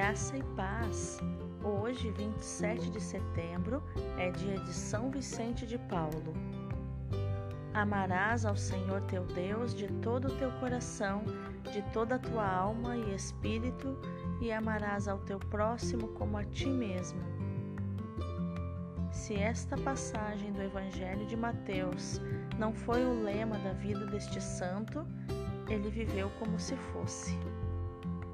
Graça 0.00 0.34
e 0.34 0.42
paz. 0.56 1.20
Hoje, 1.62 2.10
27 2.12 2.88
de 2.88 2.98
setembro, 2.98 3.82
é 4.16 4.30
dia 4.30 4.58
de 4.58 4.72
São 4.72 5.10
Vicente 5.10 5.66
de 5.66 5.76
Paulo. 5.76 6.32
Amarás 7.74 8.46
ao 8.46 8.56
Senhor 8.56 9.02
teu 9.02 9.26
Deus 9.26 9.74
de 9.74 9.88
todo 10.00 10.28
o 10.28 10.36
teu 10.38 10.50
coração, 10.52 11.22
de 11.70 11.82
toda 11.92 12.14
a 12.14 12.18
tua 12.18 12.48
alma 12.50 12.96
e 12.96 13.14
espírito, 13.14 13.94
e 14.40 14.50
amarás 14.50 15.06
ao 15.06 15.18
teu 15.18 15.38
próximo 15.38 16.08
como 16.14 16.38
a 16.38 16.44
ti 16.44 16.70
mesmo. 16.70 17.20
Se 19.12 19.34
esta 19.34 19.76
passagem 19.76 20.50
do 20.54 20.62
Evangelho 20.62 21.26
de 21.26 21.36
Mateus 21.36 22.18
não 22.58 22.72
foi 22.72 23.04
o 23.04 23.22
lema 23.22 23.58
da 23.58 23.74
vida 23.74 24.06
deste 24.06 24.40
santo, 24.40 25.06
ele 25.68 25.90
viveu 25.90 26.30
como 26.38 26.58
se 26.58 26.74
fosse. 26.74 27.38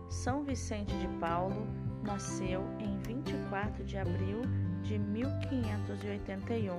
São 0.08 0.44
Vicente 0.44 0.96
de 0.98 1.08
Paulo 1.18 1.66
nasceu 2.04 2.62
em 2.78 2.96
24 2.98 3.84
de 3.84 3.98
abril 3.98 4.42
de 4.82 4.98
1581 4.98 6.78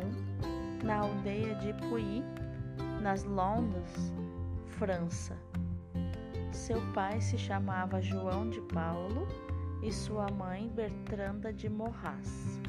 na 0.84 1.00
aldeia 1.00 1.56
de 1.56 1.74
Puy, 1.74 2.24
nas 3.02 3.24
Landes, 3.26 4.14
França. 4.78 5.36
Seu 6.52 6.82
pai 6.94 7.20
se 7.20 7.38
chamava 7.38 8.02
João 8.02 8.50
de 8.50 8.62
Paulo 8.62 9.28
e 9.84 9.92
sua 9.92 10.28
mãe 10.32 10.70
Bertranda 10.70 11.52
de 11.52 11.68
Morras. 11.70 12.60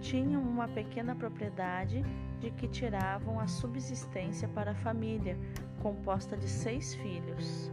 Tinham 0.00 0.40
uma 0.40 0.68
pequena 0.68 1.14
propriedade 1.14 2.02
de 2.38 2.50
que 2.52 2.68
tiravam 2.68 3.38
a 3.38 3.46
subsistência 3.46 4.48
para 4.48 4.70
a 4.70 4.74
família, 4.76 5.38
composta 5.82 6.36
de 6.36 6.48
seis 6.48 6.94
filhos. 6.94 7.70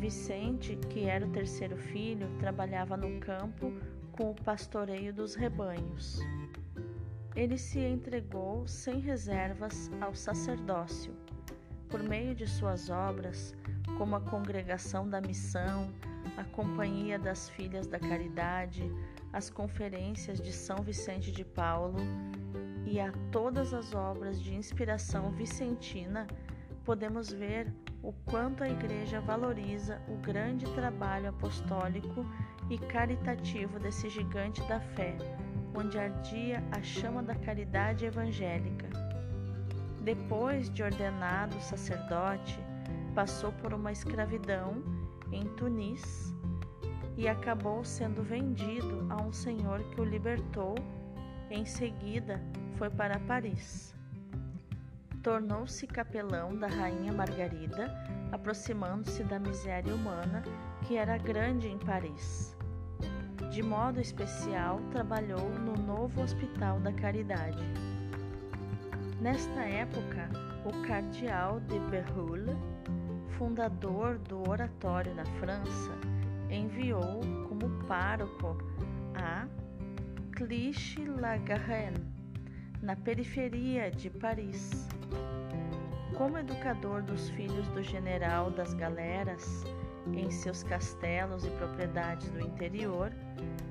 Vicente, 0.00 0.76
que 0.88 1.04
era 1.04 1.26
o 1.26 1.30
terceiro 1.30 1.76
filho, 1.76 2.26
trabalhava 2.38 2.96
no 2.96 3.20
campo 3.20 3.70
com 4.12 4.30
o 4.30 4.34
pastoreio 4.34 5.12
dos 5.12 5.34
rebanhos. 5.34 6.18
Ele 7.36 7.58
se 7.58 7.78
entregou 7.78 8.66
sem 8.66 8.98
reservas 8.98 9.90
ao 10.00 10.14
sacerdócio. 10.14 11.14
Por 11.90 12.02
meio 12.02 12.34
de 12.34 12.46
suas 12.46 12.88
obras, 12.88 13.54
como 13.98 14.16
a 14.16 14.22
Congregação 14.22 15.06
da 15.06 15.20
Missão, 15.20 15.92
a 16.38 16.44
Companhia 16.44 17.18
das 17.18 17.50
Filhas 17.50 17.86
da 17.86 17.98
Caridade, 17.98 18.90
as 19.34 19.50
Conferências 19.50 20.40
de 20.40 20.50
São 20.50 20.78
Vicente 20.78 21.30
de 21.30 21.44
Paulo 21.44 21.98
e 22.86 22.98
a 22.98 23.12
todas 23.30 23.74
as 23.74 23.94
obras 23.94 24.40
de 24.40 24.54
inspiração 24.54 25.30
vicentina, 25.30 26.26
podemos 26.84 27.30
ver 27.30 27.72
o 28.02 28.12
quanto 28.24 28.64
a 28.64 28.68
Igreja 28.68 29.20
valoriza 29.20 30.00
o 30.08 30.16
grande 30.16 30.66
trabalho 30.74 31.28
apostólico 31.28 32.24
e 32.70 32.78
caritativo 32.78 33.78
desse 33.78 34.08
gigante 34.08 34.62
da 34.62 34.80
fé, 34.80 35.16
onde 35.74 35.98
ardia 35.98 36.62
a 36.72 36.82
chama 36.82 37.22
da 37.22 37.34
caridade 37.34 38.04
evangélica. 38.04 38.88
Depois 40.02 40.70
de 40.70 40.82
ordenado 40.82 41.54
sacerdote, 41.60 42.58
passou 43.14 43.52
por 43.52 43.74
uma 43.74 43.92
escravidão 43.92 44.82
em 45.30 45.44
Tunis 45.56 46.34
e 47.16 47.28
acabou 47.28 47.84
sendo 47.84 48.22
vendido 48.22 49.06
a 49.10 49.22
um 49.22 49.32
senhor 49.32 49.82
que 49.90 50.00
o 50.00 50.04
libertou. 50.04 50.74
Em 51.50 51.66
seguida, 51.66 52.40
foi 52.76 52.88
para 52.88 53.18
Paris 53.20 53.94
tornou-se 55.22 55.86
capelão 55.86 56.56
da 56.56 56.66
rainha 56.66 57.12
Margarida, 57.12 57.94
aproximando-se 58.32 59.22
da 59.24 59.38
miséria 59.38 59.94
humana 59.94 60.42
que 60.86 60.96
era 60.96 61.18
grande 61.18 61.68
em 61.68 61.78
Paris. 61.78 62.56
De 63.50 63.62
modo 63.62 64.00
especial, 64.00 64.80
trabalhou 64.90 65.50
no 65.50 65.74
novo 65.74 66.22
Hospital 66.22 66.78
da 66.80 66.92
Caridade. 66.92 67.64
Nesta 69.20 69.60
época, 69.60 70.30
o 70.64 70.86
cardeal 70.86 71.60
de 71.60 71.78
Berulle, 71.90 72.56
fundador 73.36 74.18
do 74.18 74.48
oratório 74.48 75.14
na 75.14 75.24
França, 75.38 75.92
enviou 76.48 77.20
como 77.48 77.68
pároco 77.86 78.56
a 79.14 79.46
Clichy-la-Garenne, 80.36 82.19
na 82.82 82.96
periferia 82.96 83.90
de 83.90 84.08
Paris. 84.08 84.88
Como 86.16 86.38
educador 86.38 87.02
dos 87.02 87.28
filhos 87.30 87.68
do 87.68 87.82
general 87.82 88.50
das 88.50 88.72
galeras 88.72 89.64
em 90.14 90.30
seus 90.30 90.62
castelos 90.62 91.44
e 91.44 91.50
propriedades 91.50 92.30
do 92.30 92.40
interior, 92.40 93.12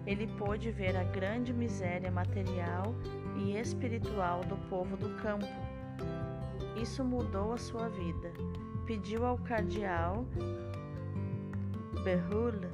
ele 0.06 0.28
pôde 0.38 0.72
ver 0.72 0.96
a 0.96 1.04
grande 1.04 1.52
miséria 1.52 2.12
material 2.12 2.96
e 3.36 3.58
espiritual 3.58 4.42
do 4.42 4.56
povo 4.70 4.96
do 4.96 5.10
campo. 5.22 5.48
Isso 6.82 7.04
mudou 7.04 7.54
a 7.54 7.58
sua 7.58 7.90
vida. 7.90 8.32
Pediu 8.86 9.26
ao 9.26 9.38
cardeal 9.40 10.26
Berulle 12.04 12.70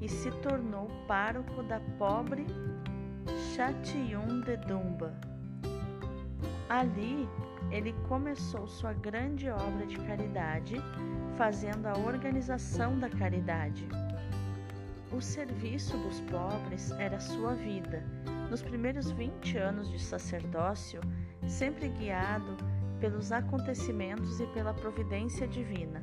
e 0.00 0.08
se 0.08 0.30
tornou 0.42 0.88
pároco 1.06 1.62
da 1.62 1.80
pobre 1.98 2.46
Châtillon 3.54 4.40
de 4.40 4.56
Dumba 4.56 5.37
Ali, 6.68 7.26
ele 7.70 7.94
começou 8.08 8.66
sua 8.66 8.92
grande 8.92 9.48
obra 9.48 9.86
de 9.86 9.96
caridade, 9.96 10.76
fazendo 11.38 11.86
a 11.86 11.96
organização 11.96 12.98
da 12.98 13.08
caridade. 13.08 13.88
O 15.10 15.20
serviço 15.20 15.96
dos 15.96 16.20
pobres 16.20 16.90
era 16.92 17.18
sua 17.18 17.54
vida. 17.54 18.04
Nos 18.50 18.60
primeiros 18.60 19.10
20 19.10 19.56
anos 19.56 19.90
de 19.90 19.98
sacerdócio, 19.98 21.00
sempre 21.46 21.88
guiado 21.88 22.54
pelos 23.00 23.32
acontecimentos 23.32 24.38
e 24.38 24.46
pela 24.48 24.74
providência 24.74 25.48
divina. 25.48 26.02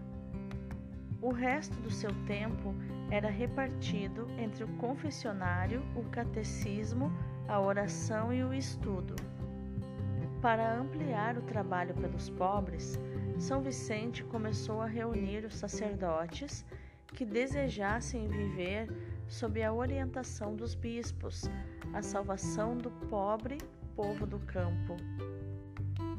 O 1.22 1.32
resto 1.32 1.76
do 1.82 1.92
seu 1.92 2.12
tempo 2.26 2.74
era 3.12 3.30
repartido 3.30 4.28
entre 4.40 4.64
o 4.64 4.68
confessionário, 4.78 5.84
o 5.96 6.04
catecismo, 6.10 7.12
a 7.48 7.60
oração 7.60 8.34
e 8.34 8.44
o 8.44 8.52
estudo. 8.52 9.16
Para 10.42 10.78
ampliar 10.78 11.38
o 11.38 11.42
trabalho 11.42 11.94
pelos 11.96 12.30
pobres, 12.30 13.00
São 13.40 13.62
Vicente 13.62 14.24
começou 14.24 14.82
a 14.82 14.88
reunir 14.88 15.46
os 15.46 15.56
sacerdotes 15.56 16.66
que 17.08 17.26
desejassem 17.26 18.28
viver 18.28 18.88
sob 19.28 19.64
a 19.64 19.74
orientação 19.74 20.56
dos 20.56 20.76
bispos 20.76 21.50
a 21.94 22.02
salvação 22.02 22.78
do 22.78 22.92
pobre 23.10 23.58
povo 23.96 24.26
do 24.28 24.40
campo, 24.40 24.98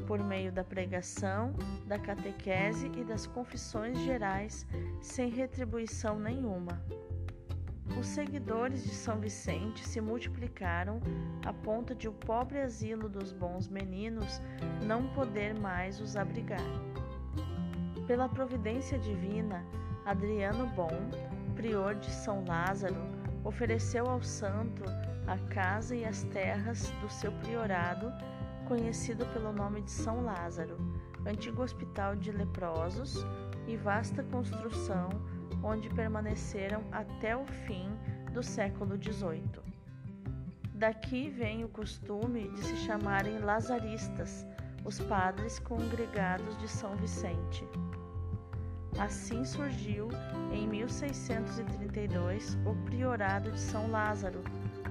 por 0.07 0.19
meio 0.25 0.51
da 0.51 0.65
pregação, 0.65 1.53
da 1.87 1.99
catequese 1.99 2.91
e 2.97 3.05
das 3.05 3.27
confissões 3.27 3.99
gerais, 3.99 4.67
sem 5.03 5.29
retribuição 5.29 6.19
nenhuma. 6.19 6.83
Os 7.99 8.07
seguidores 8.07 8.83
de 8.83 8.95
São 8.95 9.19
Vicente 9.21 9.87
se 9.87 10.01
multiplicaram 10.01 11.01
a 11.45 11.53
ponto 11.53 11.95
de 11.95 12.09
o 12.09 12.13
pobre 12.13 12.61
asilo 12.61 13.09
dos 13.09 13.33
bons 13.33 13.69
meninos 13.69 14.41
não 14.85 15.09
poder 15.15 15.59
mais 15.59 16.01
os 16.01 16.17
abrigar. 16.17 16.61
Pela 18.07 18.29
providência 18.29 18.99
divina, 18.99 19.65
Adriano 20.05 20.67
Bom, 20.69 21.11
prior 21.55 21.95
de 21.95 22.11
São 22.11 22.45
Lázaro, 22.45 23.01
ofereceu 23.43 24.07
ao 24.07 24.23
santo 24.23 24.85
a 25.27 25.39
casa 25.53 25.97
e 25.97 26.05
as 26.05 26.23
terras 26.25 26.91
do 27.01 27.09
seu 27.09 27.33
priorado, 27.33 28.13
conhecido 28.67 29.25
pelo 29.27 29.53
nome 29.53 29.83
de 29.83 29.91
São 29.91 30.25
Lázaro, 30.25 30.77
antigo 31.27 31.63
hospital 31.63 32.15
de 32.15 32.31
leprosos 32.31 33.25
e 33.67 33.77
vasta 33.77 34.23
construção 34.23 35.09
onde 35.63 35.89
permaneceram 35.91 36.83
até 36.93 37.37
o 37.37 37.45
fim 37.47 37.89
do 38.33 38.43
século 38.43 38.97
XVIII. 38.97 39.63
Daqui 40.75 41.31
vem 41.31 41.65
o 41.65 41.69
costume 41.69 42.51
de 42.51 42.63
se 42.63 42.77
chamarem 42.77 43.39
lazaristas 43.39 44.47
os 44.85 45.01
padres 45.01 45.59
congregados 45.59 46.57
de 46.59 46.69
São 46.69 46.95
Vicente. 46.97 47.65
Assim 48.99 49.45
surgiu, 49.45 50.09
em 50.53 50.67
1632, 50.69 52.57
o 52.65 52.75
Priorado 52.85 53.51
de 53.51 53.59
São 53.59 53.91
Lázaro, 53.91 54.43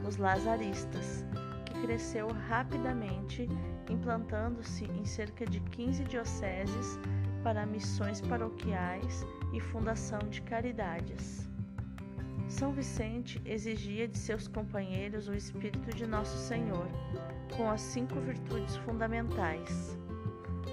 os 0.06 0.18
Lazaristas, 0.18 1.24
que 1.66 1.82
cresceu 1.82 2.28
rapidamente, 2.48 3.48
implantando-se 3.90 4.86
em 4.86 5.06
cerca 5.06 5.46
de 5.46 5.60
15 5.60 6.04
dioceses 6.04 7.00
para 7.46 7.64
missões 7.64 8.20
paroquiais 8.22 9.24
e 9.54 9.60
fundação 9.60 10.18
de 10.32 10.42
caridades. 10.42 11.48
São 12.48 12.74
Vicente 12.74 13.40
exigia 13.46 14.08
de 14.08 14.18
seus 14.18 14.48
companheiros 14.48 15.28
o 15.28 15.34
espírito 15.36 15.96
de 15.96 16.08
Nosso 16.08 16.36
Senhor, 16.40 16.88
com 17.56 17.70
as 17.70 17.82
cinco 17.82 18.20
virtudes 18.20 18.76
fundamentais: 18.78 19.96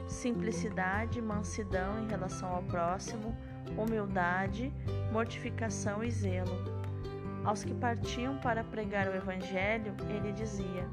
simplicidade, 0.09 1.21
mansidão 1.21 2.03
em 2.03 2.09
relação 2.09 2.49
ao 2.49 2.63
próximo, 2.63 3.37
humildade, 3.77 4.73
mortificação 5.13 6.03
e 6.03 6.11
zelo. 6.11 6.57
Aos 7.45 7.63
que 7.63 7.75
partiam 7.75 8.39
para 8.39 8.65
pregar 8.65 9.09
o 9.09 9.15
Evangelho, 9.15 9.95
ele 10.09 10.33
dizia: 10.33 10.89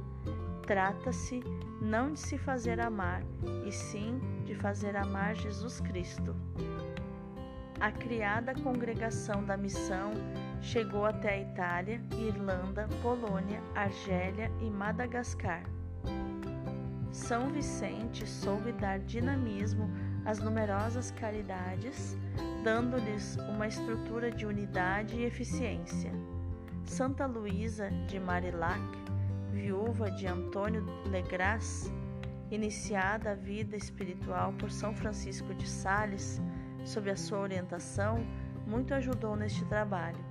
Trata-se 0.69 1.43
não 1.81 2.13
de 2.13 2.19
se 2.19 2.37
fazer 2.37 2.79
amar, 2.79 3.23
e 3.65 3.71
sim 3.71 4.21
de 4.45 4.53
fazer 4.53 4.95
amar 4.95 5.33
Jesus 5.35 5.79
Cristo. 5.79 6.35
A 7.79 7.91
criada 7.91 8.53
congregação 8.53 9.43
da 9.43 9.57
missão 9.57 10.11
chegou 10.61 11.07
até 11.07 11.29
a 11.29 11.39
Itália, 11.39 11.99
Irlanda, 12.11 12.87
Polônia, 13.01 13.59
Argélia 13.73 14.51
e 14.61 14.69
Madagascar. 14.69 15.63
São 17.11 17.49
Vicente 17.49 18.27
soube 18.27 18.71
dar 18.73 18.99
dinamismo 18.99 19.89
às 20.23 20.37
numerosas 20.37 21.09
caridades, 21.09 22.15
dando-lhes 22.63 23.37
uma 23.37 23.65
estrutura 23.65 24.29
de 24.29 24.45
unidade 24.45 25.15
e 25.15 25.23
eficiência. 25.23 26.11
Santa 26.85 27.25
Luísa 27.25 27.89
de 28.07 28.19
Marillac, 28.19 29.08
viúva 29.59 30.09
de 30.09 30.25
Antônio 30.25 30.85
Legras, 31.05 31.91
iniciada 32.49 33.31
a 33.31 33.35
vida 33.35 33.75
espiritual 33.75 34.53
por 34.53 34.71
São 34.71 34.93
Francisco 34.95 35.53
de 35.53 35.67
Sales, 35.67 36.41
sob 36.85 37.09
a 37.11 37.15
sua 37.15 37.39
orientação, 37.39 38.25
muito 38.65 38.93
ajudou 38.93 39.35
neste 39.35 39.65
trabalho. 39.65 40.23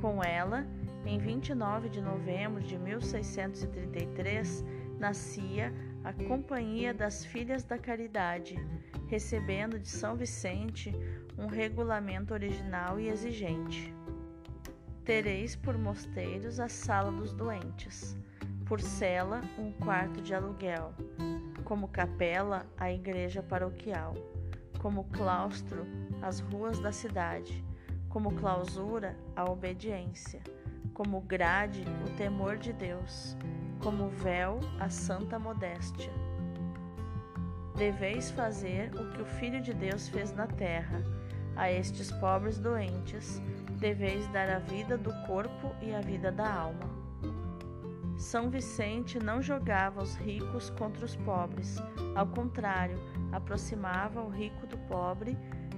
Com 0.00 0.22
ela, 0.22 0.64
em 1.04 1.18
29 1.18 1.88
de 1.88 2.00
novembro 2.00 2.62
de 2.62 2.78
1633, 2.78 4.64
nascia 4.98 5.74
a 6.04 6.12
Companhia 6.12 6.94
das 6.94 7.24
Filhas 7.24 7.64
da 7.64 7.78
Caridade, 7.78 8.56
recebendo 9.08 9.78
de 9.78 9.88
São 9.88 10.14
Vicente 10.14 10.94
um 11.36 11.46
regulamento 11.46 12.32
original 12.32 13.00
e 13.00 13.08
exigente. 13.08 13.92
Tereis 15.04 15.54
por 15.54 15.76
mosteiros 15.76 16.58
a 16.58 16.66
sala 16.66 17.12
dos 17.12 17.34
doentes, 17.34 18.16
por 18.64 18.80
cela 18.80 19.42
um 19.58 19.70
quarto 19.70 20.22
de 20.22 20.34
aluguel, 20.34 20.94
como 21.62 21.88
capela 21.88 22.64
a 22.78 22.90
igreja 22.90 23.42
paroquial, 23.42 24.14
como 24.80 25.04
claustro 25.04 25.86
as 26.22 26.40
ruas 26.40 26.78
da 26.78 26.90
cidade, 26.90 27.62
como 28.08 28.32
clausura 28.32 29.14
a 29.36 29.44
obediência, 29.44 30.40
como 30.94 31.20
grade 31.20 31.84
o 32.06 32.16
temor 32.16 32.56
de 32.56 32.72
Deus, 32.72 33.36
como 33.82 34.08
véu 34.08 34.58
a 34.80 34.88
santa 34.88 35.38
modéstia. 35.38 36.10
Deveis 37.76 38.30
fazer 38.30 38.90
o 38.94 39.10
que 39.10 39.20
o 39.20 39.26
Filho 39.26 39.60
de 39.60 39.74
Deus 39.74 40.08
fez 40.08 40.32
na 40.32 40.46
terra. 40.46 41.02
A 41.56 41.70
estes 41.70 42.10
pobres 42.10 42.58
doentes, 42.58 43.40
deveis 43.84 44.26
dar 44.28 44.48
a 44.48 44.60
vida 44.60 44.96
do 44.96 45.12
corpo 45.26 45.70
e 45.82 45.94
a 45.94 46.00
vida 46.00 46.32
da 46.32 46.50
alma. 46.50 46.88
São 48.16 48.48
Vicente 48.48 49.18
não 49.18 49.42
jogava 49.42 50.02
os 50.02 50.14
ricos 50.14 50.70
contra 50.70 51.04
os 51.04 51.14
pobres, 51.16 51.76
ao 52.14 52.26
contrário, 52.26 52.98
aproximava 53.30 54.22
o 54.22 54.30
rico 54.30 54.66
do 54.66 54.78
pobre, 54.88 55.36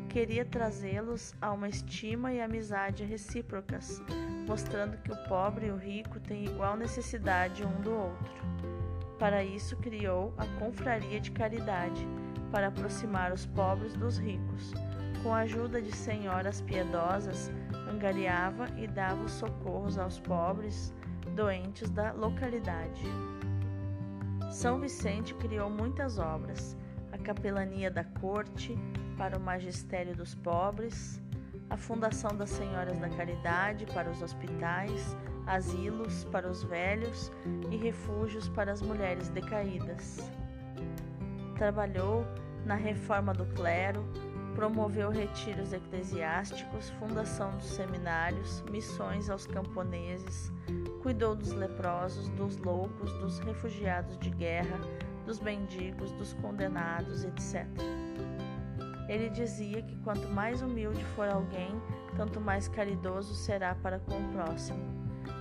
queria 0.09 0.45
trazê-los 0.45 1.35
a 1.43 1.51
uma 1.53 1.69
estima 1.69 2.33
e 2.33 2.41
amizade 2.41 3.03
recíprocas, 3.03 4.01
mostrando 4.47 4.99
que 4.99 5.11
o 5.11 5.29
pobre 5.29 5.67
e 5.67 5.71
o 5.73 5.77
rico 5.77 6.21
têm 6.21 6.45
igual 6.45 6.77
necessidade 6.77 7.65
um 7.65 7.81
do 7.81 7.93
outro. 7.93 8.33
Para 9.19 9.43
isso, 9.43 9.77
criou 9.79 10.33
a 10.39 10.47
Confraria 10.61 11.19
de 11.19 11.33
Caridade, 11.33 12.07
para 12.53 12.69
aproximar 12.69 13.33
os 13.33 13.47
pobres 13.47 13.95
dos 13.95 14.17
ricos. 14.17 14.73
Com 15.25 15.35
a 15.35 15.39
ajuda 15.39 15.83
de 15.83 15.91
senhoras 15.91 16.61
piedosas, 16.61 17.51
angariava 17.97 18.69
e 18.77 18.87
dava 18.87 19.25
os 19.25 19.33
socorros 19.33 19.99
aos 19.99 20.21
pobres 20.21 20.95
doentes 21.35 21.91
da 21.91 22.13
localidade. 22.13 23.05
São 24.51 24.79
Vicente 24.79 25.35
criou 25.35 25.69
muitas 25.69 26.19
obras, 26.19 26.77
a 27.13 27.19
capelania 27.19 27.91
da 27.91 28.05
corte 28.05 28.79
para 29.19 29.37
o 29.37 29.41
magistério 29.41 30.15
dos 30.15 30.35
pobres, 30.35 31.21
a 31.69 31.77
Fundação 31.77 32.37
das 32.37 32.51
Senhoras 32.51 32.99
da 32.99 33.09
Caridade 33.09 33.87
para 33.87 34.11
os 34.11 34.23
hospitais, 34.23 35.17
asilos 35.47 36.25
para 36.25 36.49
os 36.49 36.63
velhos 36.63 37.33
e 37.71 37.77
refúgios 37.77 38.49
para 38.49 38.73
as 38.73 38.81
mulheres 38.81 39.29
decaídas. 39.31 40.31
Trabalhou 41.57 42.25
na 42.65 42.75
reforma 42.75 43.33
do 43.33 43.47
clero, 43.55 44.05
promoveu 44.57 45.11
retiros 45.11 45.75
eclesiásticos, 45.75 46.89
fundação 46.99 47.51
dos 47.59 47.67
seminários, 47.67 48.65
missões 48.71 49.29
aos 49.29 49.47
camponeses, 49.47 50.51
cuidou 51.03 51.37
dos 51.37 51.53
leprosos, 51.53 52.31
dos 52.31 52.57
loucos, 52.57 53.13
dos 53.19 53.39
refugiados 53.41 54.19
de 54.19 54.31
guerra, 54.31 54.81
dos 55.27 55.41
mendigos, 55.41 56.11
dos 56.13 56.33
condenados, 56.33 57.23
etc. 57.25 57.67
Ele 59.11 59.29
dizia 59.29 59.83
que 59.83 59.95
quanto 59.97 60.27
mais 60.29 60.63
humilde 60.63 61.05
for 61.15 61.29
alguém, 61.29 61.71
tanto 62.17 62.41
mais 62.41 62.67
caridoso 62.67 63.35
será 63.35 63.75
para 63.75 63.99
com 64.01 64.19
o 64.19 64.33
próximo. 64.33 64.81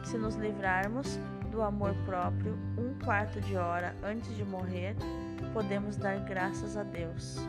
Se 0.03 0.17
nos 0.17 0.35
livrarmos 0.35 1.17
do 1.50 1.62
amor 1.62 1.95
próprio 2.06 2.59
um 2.77 2.94
quarto 3.03 3.39
de 3.39 3.56
hora 3.56 3.95
antes 4.03 4.35
de 4.35 4.44
morrer, 4.44 4.94
podemos 5.53 5.95
dar 5.95 6.19
graças 6.19 6.75
a 6.75 6.83
Deus. 6.83 7.39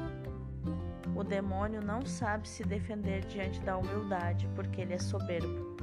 O 1.17 1.25
demônio 1.25 1.81
não 1.81 2.05
sabe 2.05 2.47
se 2.47 2.63
defender 2.63 3.25
diante 3.25 3.59
da 3.63 3.79
humildade, 3.79 4.47
porque 4.55 4.83
ele 4.83 4.93
é 4.93 4.99
soberbo. 4.99 5.75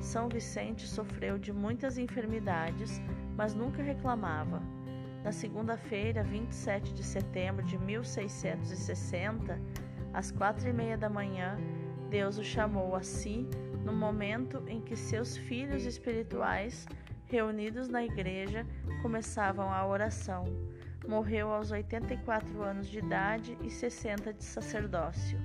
São 0.00 0.28
Vicente 0.28 0.84
sofreu 0.88 1.38
de 1.38 1.52
muitas 1.52 1.96
enfermidades, 1.96 3.00
mas 3.36 3.54
nunca 3.54 3.80
reclamava. 3.80 4.60
Na 5.22 5.30
segunda-feira, 5.30 6.24
27 6.24 6.92
de 6.92 7.04
setembro 7.04 7.64
de 7.64 7.78
1660, 7.78 9.60
às 10.12 10.32
quatro 10.32 10.68
e 10.68 10.72
meia 10.72 10.98
da 10.98 11.08
manhã, 11.08 11.56
Deus 12.10 12.36
o 12.36 12.42
chamou 12.42 12.96
a 12.96 13.02
si 13.02 13.46
no 13.84 13.92
momento 13.92 14.60
em 14.66 14.80
que 14.80 14.96
seus 14.96 15.36
filhos 15.36 15.84
espirituais, 15.84 16.84
reunidos 17.26 17.88
na 17.88 18.04
igreja, 18.04 18.66
começavam 19.02 19.72
a 19.72 19.86
oração. 19.86 20.44
Morreu 21.08 21.52
aos 21.52 21.70
84 21.70 22.62
anos 22.62 22.88
de 22.88 22.98
idade 22.98 23.56
e 23.62 23.70
60 23.70 24.32
de 24.32 24.44
sacerdócio. 24.44 25.38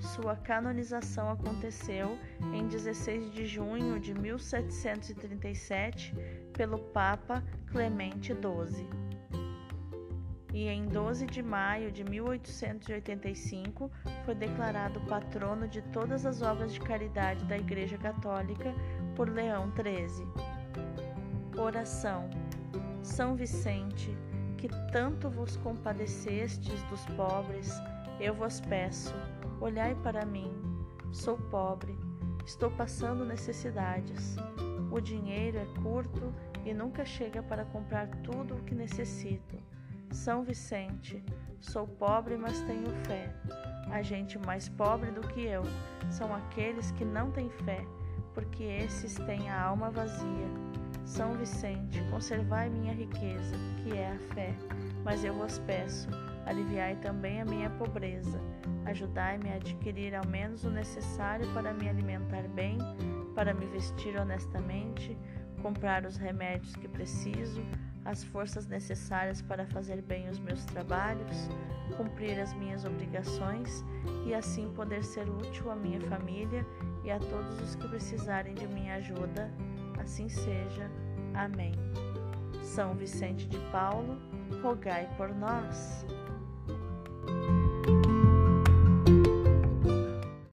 Sua 0.00 0.36
canonização 0.36 1.30
aconteceu 1.30 2.18
em 2.52 2.66
16 2.66 3.30
de 3.30 3.46
junho 3.46 4.00
de 4.00 4.14
1737 4.14 6.14
pelo 6.52 6.78
Papa 6.78 7.44
Clemente 7.70 8.32
XII. 8.32 8.88
E 10.52 10.66
em 10.66 10.86
12 10.86 11.26
de 11.26 11.42
maio 11.42 11.92
de 11.92 12.02
1885 12.02 13.90
foi 14.24 14.34
declarado 14.34 15.00
patrono 15.02 15.68
de 15.68 15.82
todas 15.82 16.24
as 16.24 16.40
obras 16.42 16.72
de 16.72 16.80
caridade 16.80 17.44
da 17.44 17.58
Igreja 17.58 17.98
Católica 17.98 18.74
por 19.14 19.28
Leão 19.28 19.70
XIII. 19.72 20.26
Oração. 21.60 22.30
São 23.08 23.34
Vicente, 23.34 24.16
que 24.58 24.68
tanto 24.92 25.28
vos 25.28 25.56
compadecestes 25.56 26.80
dos 26.84 27.04
pobres, 27.16 27.72
eu 28.20 28.34
vos 28.34 28.60
peço, 28.60 29.14
olhai 29.60 29.94
para 30.04 30.24
mim. 30.24 30.52
Sou 31.10 31.36
pobre, 31.36 31.98
estou 32.46 32.70
passando 32.70 33.24
necessidades. 33.24 34.36
O 34.92 35.00
dinheiro 35.00 35.56
é 35.56 35.66
curto 35.82 36.32
e 36.64 36.72
nunca 36.72 37.04
chega 37.04 37.42
para 37.42 37.64
comprar 37.64 38.06
tudo 38.22 38.54
o 38.54 38.62
que 38.62 38.74
necessito. 38.74 39.56
São 40.12 40.44
Vicente, 40.44 41.24
sou 41.60 41.88
pobre, 41.88 42.36
mas 42.36 42.60
tenho 42.60 42.90
fé. 43.06 43.34
A 43.90 44.02
gente 44.02 44.38
mais 44.38 44.68
pobre 44.68 45.10
do 45.10 45.22
que 45.22 45.44
eu 45.44 45.62
são 46.10 46.32
aqueles 46.32 46.92
que 46.92 47.06
não 47.06 47.32
têm 47.32 47.50
fé, 47.50 47.84
porque 48.34 48.62
esses 48.62 49.14
têm 49.14 49.48
a 49.48 49.60
alma 49.60 49.90
vazia. 49.90 50.77
São 51.08 51.32
Vicente, 51.32 52.02
conservai 52.10 52.68
minha 52.68 52.92
riqueza, 52.92 53.56
que 53.82 53.96
é 53.96 54.10
a 54.10 54.34
fé, 54.34 54.54
mas 55.02 55.24
eu 55.24 55.32
vos 55.32 55.58
peço, 55.60 56.06
aliviai 56.44 56.96
também 56.96 57.40
a 57.40 57.46
minha 57.46 57.70
pobreza. 57.70 58.38
Ajudai-me 58.84 59.50
a 59.50 59.54
adquirir 59.54 60.14
ao 60.14 60.26
menos 60.26 60.64
o 60.64 60.70
necessário 60.70 61.50
para 61.54 61.72
me 61.72 61.88
alimentar 61.88 62.46
bem, 62.48 62.76
para 63.34 63.54
me 63.54 63.64
vestir 63.68 64.20
honestamente, 64.20 65.16
comprar 65.62 66.04
os 66.04 66.18
remédios 66.18 66.76
que 66.76 66.86
preciso, 66.86 67.62
as 68.04 68.22
forças 68.22 68.66
necessárias 68.66 69.40
para 69.40 69.66
fazer 69.66 70.02
bem 70.02 70.28
os 70.28 70.38
meus 70.38 70.62
trabalhos, 70.66 71.48
cumprir 71.96 72.38
as 72.38 72.52
minhas 72.52 72.84
obrigações 72.84 73.82
e 74.26 74.34
assim 74.34 74.70
poder 74.74 75.02
ser 75.02 75.26
útil 75.26 75.70
à 75.70 75.74
minha 75.74 76.02
família 76.02 76.66
e 77.02 77.10
a 77.10 77.18
todos 77.18 77.58
os 77.62 77.74
que 77.74 77.88
precisarem 77.88 78.54
de 78.54 78.66
minha 78.66 78.96
ajuda. 78.96 79.50
Assim 79.98 80.28
seja. 80.28 80.90
Amém. 81.34 81.72
São 82.62 82.94
Vicente 82.94 83.48
de 83.48 83.58
Paulo, 83.70 84.18
rogai 84.62 85.08
por 85.16 85.34
nós. 85.34 86.04